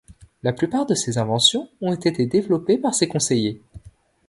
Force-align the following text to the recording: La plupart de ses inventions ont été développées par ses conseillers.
La 0.41 0.51
plupart 0.51 0.87
de 0.87 0.95
ses 0.95 1.19
inventions 1.19 1.69
ont 1.79 1.93
été 1.93 2.25
développées 2.25 2.79
par 2.79 2.95
ses 2.95 3.07
conseillers. 3.07 3.61